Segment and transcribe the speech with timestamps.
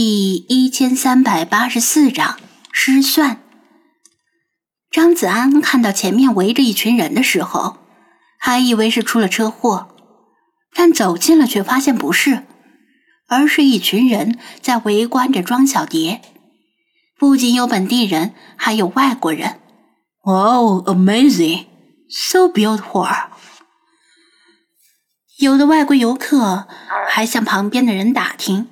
[0.00, 2.38] 第一千三百八十四章
[2.70, 3.42] 失算。
[4.92, 7.78] 张子安看到前面围着一群人的时候，
[8.38, 9.88] 还以为是出了车祸，
[10.72, 12.44] 但走近了却发现不是，
[13.26, 16.22] 而是一群人在围观着庄小蝶。
[17.18, 19.58] 不仅有本地人，还有外国人。
[20.22, 21.66] Wow, amazing,
[22.08, 23.30] so beautiful！
[25.38, 26.68] 有的外国游客
[27.08, 28.68] 还向旁边的人打听。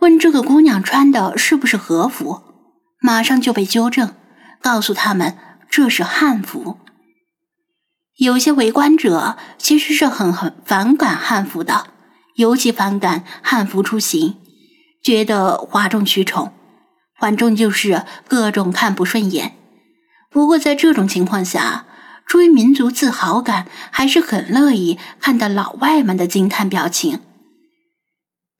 [0.00, 2.42] 问这个姑娘穿的是不是和服，
[3.00, 4.14] 马上就被纠正，
[4.62, 5.36] 告诉他们
[5.68, 6.78] 这是汉服。
[8.16, 11.88] 有些围观者其实是很很反感汉服的，
[12.36, 14.36] 尤其反感汉服出行，
[15.02, 16.52] 觉得哗众取宠，
[17.18, 19.56] 反正就是各种看不顺眼。
[20.30, 21.86] 不过在这种情况下，
[22.26, 27.20] 出于民族自豪感，还是很乐意看到老外们的惊叹表情。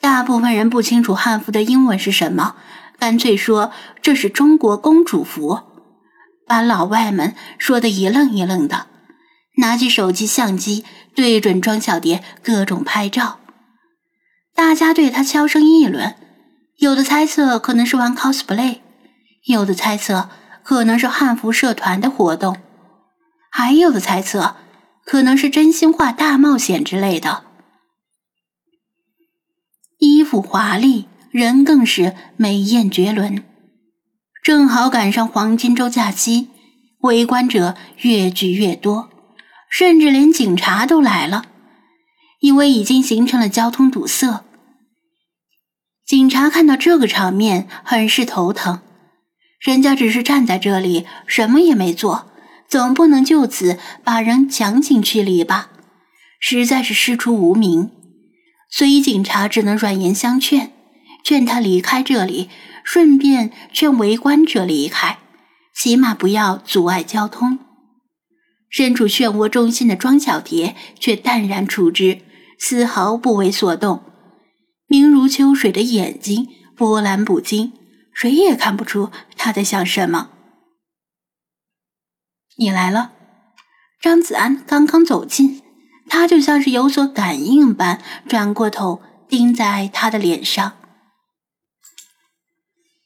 [0.09, 2.55] 大部分人不清楚汉服的英文是什么，
[2.99, 5.61] 干脆说这是中国公主服，
[6.47, 8.87] 把老外们说的一愣一愣的，
[9.59, 10.83] 拿起手机相机
[11.15, 13.39] 对准庄小蝶各种拍照。
[14.55, 16.15] 大家对她悄声议论，
[16.79, 18.79] 有的猜测可能是玩 cosplay，
[19.45, 20.31] 有的猜测
[20.63, 22.57] 可能是汉服社团的活动，
[23.51, 24.57] 还有的猜测
[25.05, 27.45] 可能是真心话大冒险之类的。
[29.99, 33.43] 衣服华丽，人更是美艳绝伦。
[34.45, 36.49] 正好赶上黄金周假期，
[37.01, 39.11] 围观者越聚越多，
[39.69, 41.47] 甚至连警察都来了，
[42.39, 44.45] 因为已经形成了交通堵塞。
[46.07, 48.81] 警察看到这个场面，很是头疼。
[49.59, 52.31] 人家只是站在这里，什么也没做，
[52.69, 55.71] 总不能就此把人强行驱离吧？
[56.39, 57.91] 实在是师出无名。
[58.71, 60.73] 所以警察只能软言相劝，
[61.25, 62.51] 劝他离开这里，
[62.85, 65.19] 顺便劝围观者离开，
[65.75, 67.59] 起码不要阻碍交通。
[68.69, 72.21] 身处漩涡中心的庄小蝶却淡然处之，
[72.59, 74.03] 丝毫不为所动，
[74.87, 77.73] 明如秋水的眼睛波澜不惊，
[78.13, 80.31] 谁也看不出他在想什么。
[82.57, 83.13] 你来了，
[84.03, 85.63] 张子安刚刚走近。
[86.09, 90.73] 他就像是有所感应般，转过头盯在他的脸上。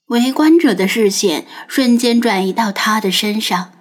[0.07, 3.73] 围观者的视线瞬间转移到他的身上，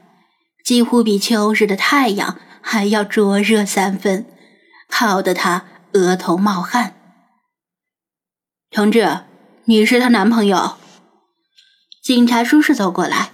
[0.64, 4.26] 几乎比秋日的太阳还要灼热三分，
[4.90, 6.96] 烤得他额头冒汗。
[8.70, 9.26] 同志，
[9.66, 10.78] 你是她男朋友？
[12.02, 13.32] 警察叔叔走过来，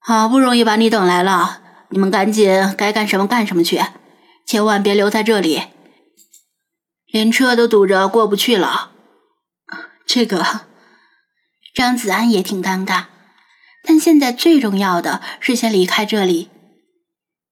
[0.00, 3.80] 好不容易把你等来了，你们赶紧该干什么干什么去。
[4.48, 5.64] 千万别留在这里，
[7.04, 8.92] 连车都堵着过不去了。
[10.06, 10.62] 这个
[11.74, 13.04] 张子安也挺尴尬，
[13.84, 16.48] 但现在最重要的是先离开这里。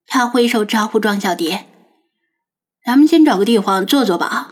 [0.06, 1.66] 他挥手招呼庄小蝶
[2.82, 4.48] ：“咱们先找个地方坐坐吧。”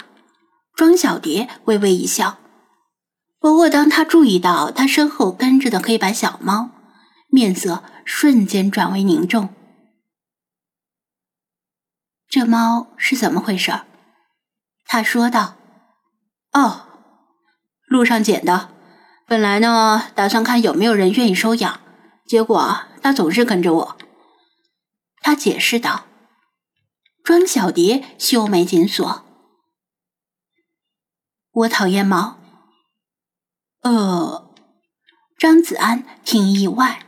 [0.76, 2.36] 庄小蝶微微一笑，
[3.40, 6.68] 不过当他注意到他身后跟着的黑白小猫，
[7.28, 9.48] 面色瞬间转为凝重。
[12.34, 13.82] 这猫是怎么回事？
[14.86, 15.54] 他说道
[16.50, 16.86] ：“哦，
[17.86, 18.70] 路上捡的。
[19.24, 21.80] 本来呢，打算看有没有人愿意收养，
[22.26, 23.96] 结果它总是跟着我。”
[25.22, 26.06] 他解释道。
[27.22, 29.24] 庄小蝶秀眉紧锁
[31.54, 32.38] ：“我讨厌猫。”
[33.82, 34.52] 呃，
[35.38, 37.06] 张子安挺意外，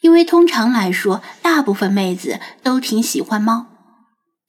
[0.00, 3.66] 因为通常来说，大部分妹子都挺喜欢猫。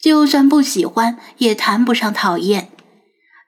[0.07, 2.69] 就算不喜欢，也谈不上讨厌，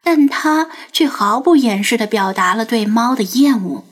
[0.04, 3.86] 但他却毫不掩饰的表达了对猫的厌恶。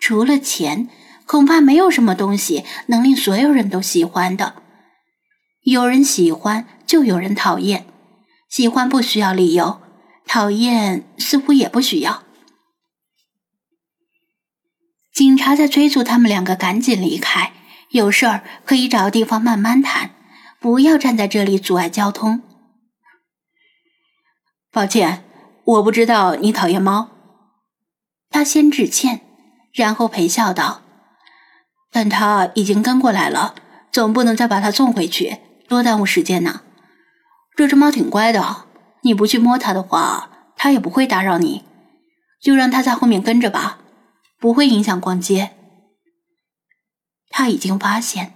[0.00, 0.88] 除了钱，
[1.26, 4.56] 恐怕没有什么东西能令所有人都喜欢的。
[5.62, 7.86] 有人喜欢，就有人讨厌。
[8.48, 9.80] 喜欢不需要理由，
[10.26, 12.24] 讨厌似乎也不需要。
[15.14, 17.52] 警察在催促他们两个赶紧离开，
[17.90, 20.10] 有事儿可以找个地方慢慢谈。
[20.60, 22.42] 不要站在这里阻碍交通。
[24.70, 25.24] 抱歉，
[25.64, 27.08] 我不知道你讨厌猫。
[28.28, 29.22] 他先致歉，
[29.72, 30.82] 然后陪笑道
[31.90, 33.54] ：“但他已经跟过来了，
[33.90, 36.60] 总不能再把它送回去，多耽误时间呢。
[37.56, 38.66] 这只猫挺乖的，
[39.02, 41.64] 你不去摸它的话，它也不会打扰你。
[42.40, 43.78] 就让它在后面跟着吧，
[44.38, 45.52] 不会影响逛街。
[47.30, 48.34] 他已经发现。”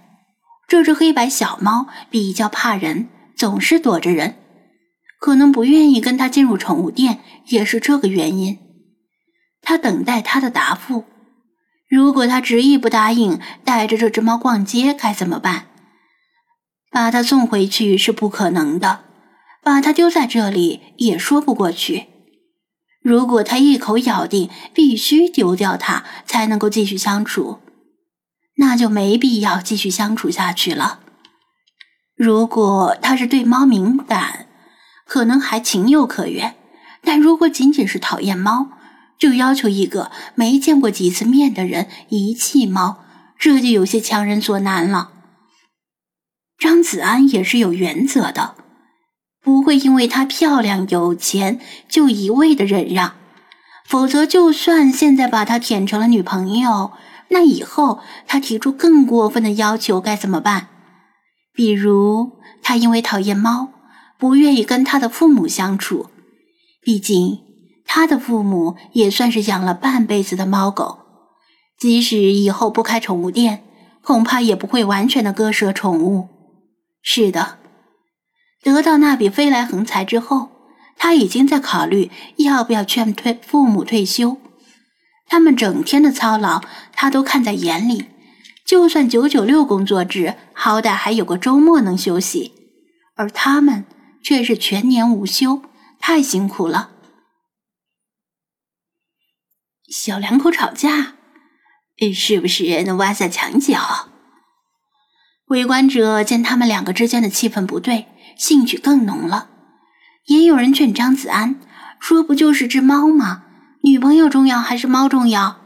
[0.67, 4.35] 这只黑白小猫比较怕人，总是躲着人，
[5.19, 8.59] 可能不愿意跟它进入宠物店，也是这个原因。
[9.61, 11.05] 他等待他的答复。
[11.87, 15.65] 如果他执意不答应带着这只猫逛街，该怎么办？
[16.91, 19.01] 把它送回去是不可能的，
[19.63, 22.05] 把它丢在这里也说不过去。
[23.01, 27.59] 如果他一口咬定必须丢掉它才能够继续相处，
[28.57, 30.99] 那就没必要继续相处下去了。
[32.15, 34.47] 如果他是对猫敏感，
[35.05, 36.51] 可能还情有可原；
[37.03, 38.69] 但如果仅仅是讨厌猫，
[39.19, 43.03] 就要求一个没见过几次面的人遗弃猫，
[43.37, 45.11] 这就有些强人所难了。
[46.57, 48.55] 张子安也是有原则的，
[49.41, 51.59] 不会因为她漂亮有钱
[51.89, 53.15] 就一味的忍让，
[53.85, 56.93] 否则就算现在把她舔成了女朋友，
[57.29, 60.67] 那以后他提出更过分的要求该怎么办？
[61.53, 63.69] 比如，他因为讨厌猫，
[64.17, 66.07] 不愿意跟他的父母相处。
[66.81, 67.39] 毕竟，
[67.85, 70.99] 他的父母也算是养了半辈子的猫狗，
[71.79, 73.63] 即使以后不开宠物店，
[74.01, 76.27] 恐怕也不会完全的割舍宠物。
[77.01, 77.57] 是的，
[78.61, 80.49] 得到那笔飞来横财之后，
[80.97, 84.37] 他已经在考虑要不要劝退父母退休。
[85.27, 86.61] 他们整天的操劳，
[86.93, 88.07] 他都看在眼里。
[88.65, 92.53] 就算九九六工作制，好歹还有个周末能休息，
[93.15, 93.85] 而他们
[94.23, 95.61] 却是全年无休，
[95.99, 96.91] 太辛苦了。
[99.87, 101.13] 小两口吵架，
[102.13, 104.09] 是不是能挖下墙角？
[105.49, 109.49] 围观者见他们两个之间的气氛不对，兴趣更浓了。
[110.25, 111.61] 也有人劝张子安
[111.99, 113.44] 说：“不就是只猫吗？
[113.85, 115.61] 女朋友重要还是猫重要？”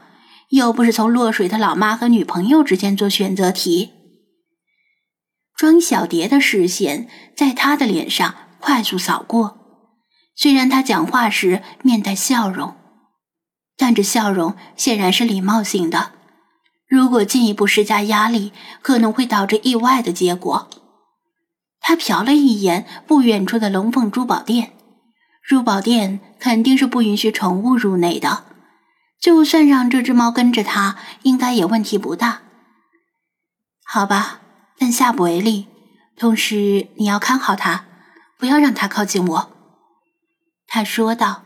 [0.49, 3.91] 又不是从落水的老妈和女朋友之间做选择题。
[5.55, 9.59] 庄小蝶的视线在他的脸上快速扫过，
[10.35, 12.75] 虽然他讲话时面带笑容，
[13.77, 16.13] 但这笑容显然是礼貌性的。
[16.87, 18.51] 如果进一步施加压力，
[18.81, 20.67] 可能会导致意外的结果。
[21.79, 24.71] 他瞟了一眼不远处的龙凤珠宝店，
[25.49, 28.43] 珠宝店肯定是不允许宠物入内的。
[29.19, 32.41] 就算让这只猫跟着他，应该也问题不大。
[33.83, 34.41] 好吧，
[34.77, 35.65] 但下不为例。
[36.15, 37.85] 同时，你要看好它，
[38.37, 39.51] 不要让它靠近我。”
[40.69, 41.41] 他说道。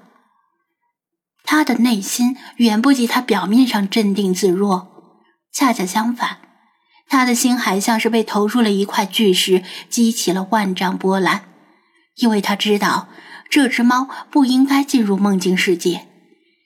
[1.45, 5.15] 他的内心远不及他表面上镇定自若，
[5.53, 6.39] 恰恰相反，
[7.07, 11.45] 他的心还像是被投入了一块巨石，激起了万丈波澜。
[12.17, 13.07] 因为他知道，
[13.53, 16.07] 这只猫不应该进入梦境世界。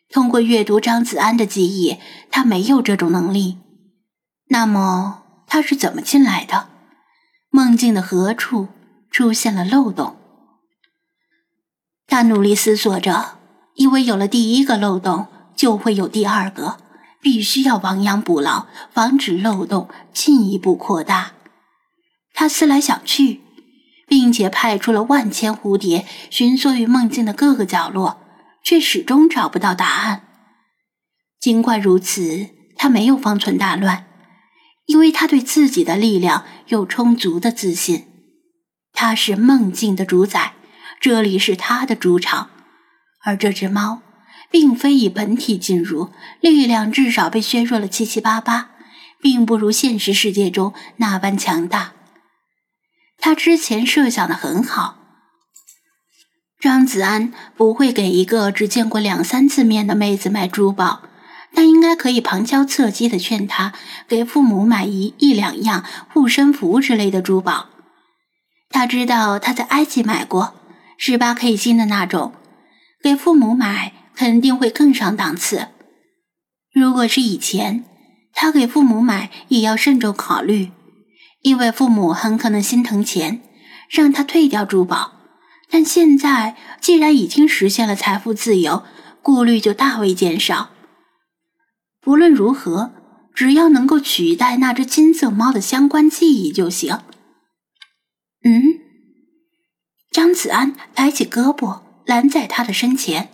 [0.09, 1.97] 通过阅读张子安的记忆，
[2.31, 3.57] 他没有这种能力。
[4.47, 6.69] 那么他是怎么进来的？
[7.49, 8.69] 梦境的何处
[9.11, 10.15] 出现了漏洞？
[12.07, 13.37] 他努力思索着，
[13.73, 16.77] 因为有了第一个漏洞，就会有第二个，
[17.19, 21.33] 必须要亡羊补牢，防止漏洞进一步扩大。
[22.33, 23.41] 他思来想去，
[24.07, 28.21] 并且派出了万千蝴蝶，巡梭于梦境的各个角落。
[28.67, 30.23] 却始终找不到答案。
[31.39, 34.07] 尽管如此，他没有方寸大乱，
[34.87, 38.07] 因为他对自己的力量有充足的自信。
[38.91, 40.55] 他是梦境的主宰，
[40.99, 42.49] 这里是他的主场。
[43.23, 44.01] 而这只猫，
[44.51, 46.09] 并非以本体进入，
[46.41, 48.71] 力量至少被削弱了七七八八，
[49.21, 51.93] 并不如现实世界中那般强大。
[53.27, 54.99] 他之前设想的很好。
[56.61, 61.01] 张子安不会给一个只见过两三次面的妹子买珠宝，
[61.53, 63.73] 但应该可以旁敲侧击的劝她
[64.07, 67.67] 给父母买一一两样护身符之类的珠宝。
[68.69, 70.55] 他知道他在埃及买过
[70.97, 72.31] 十八 K 金的那种，
[73.03, 75.67] 给父母买肯定会更上档次。
[76.73, 77.83] 如果是以前，
[78.31, 80.71] 他给父母买也要慎重考虑，
[81.47, 83.41] 因为父母很可能心疼钱，
[83.89, 85.13] 让他退掉珠宝。
[85.69, 88.83] 但现在既然已经实现了财富自由，
[89.21, 90.71] 顾虑就大为减少。
[92.01, 92.91] 不论如何，
[93.33, 96.99] 只要能够取代那只金色猫的相关记忆就行。
[98.43, 98.81] 嗯，
[100.11, 103.29] 张子安抬起胳膊拦在他的身前。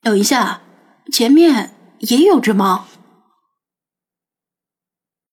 [0.00, 0.62] 等一下，
[1.12, 2.88] 前面也有只猫。